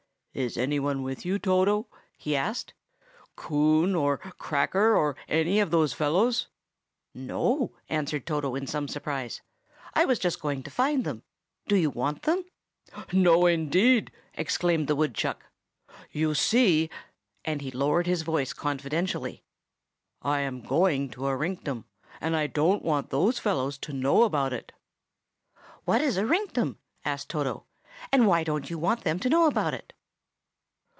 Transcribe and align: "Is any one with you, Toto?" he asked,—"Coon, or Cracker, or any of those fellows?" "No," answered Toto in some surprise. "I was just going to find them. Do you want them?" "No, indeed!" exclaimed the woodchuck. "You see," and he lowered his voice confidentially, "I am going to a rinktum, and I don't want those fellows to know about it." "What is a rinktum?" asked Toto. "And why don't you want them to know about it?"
"Is 0.33 0.55
any 0.55 0.79
one 0.79 1.03
with 1.03 1.25
you, 1.25 1.37
Toto?" 1.39 1.87
he 2.17 2.37
asked,—"Coon, 2.37 3.93
or 3.95 4.17
Cracker, 4.17 4.95
or 4.95 5.17
any 5.27 5.59
of 5.59 5.71
those 5.71 5.91
fellows?" 5.91 6.47
"No," 7.13 7.73
answered 7.89 8.25
Toto 8.25 8.55
in 8.55 8.65
some 8.65 8.87
surprise. 8.87 9.41
"I 9.93 10.05
was 10.05 10.19
just 10.19 10.39
going 10.39 10.63
to 10.63 10.71
find 10.71 11.03
them. 11.03 11.23
Do 11.67 11.75
you 11.75 11.89
want 11.89 12.21
them?" 12.21 12.45
"No, 13.11 13.45
indeed!" 13.45 14.09
exclaimed 14.35 14.87
the 14.87 14.95
woodchuck. 14.95 15.43
"You 16.11 16.33
see," 16.33 16.89
and 17.43 17.59
he 17.61 17.69
lowered 17.69 18.07
his 18.07 18.21
voice 18.21 18.53
confidentially, 18.53 19.43
"I 20.21 20.39
am 20.39 20.61
going 20.61 21.09
to 21.09 21.27
a 21.27 21.35
rinktum, 21.35 21.83
and 22.21 22.37
I 22.37 22.47
don't 22.47 22.83
want 22.85 23.09
those 23.09 23.37
fellows 23.37 23.77
to 23.79 23.91
know 23.91 24.23
about 24.23 24.53
it." 24.53 24.71
"What 25.83 25.99
is 26.01 26.15
a 26.15 26.23
rinktum?" 26.25 26.77
asked 27.03 27.27
Toto. 27.27 27.65
"And 28.13 28.27
why 28.27 28.45
don't 28.45 28.69
you 28.69 28.77
want 28.79 29.03
them 29.03 29.19
to 29.19 29.29
know 29.29 29.45
about 29.45 29.73
it?" 29.73 29.91